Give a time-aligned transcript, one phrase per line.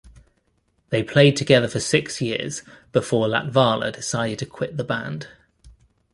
[0.89, 5.27] They played together for six years before Latvala decided to quit the band.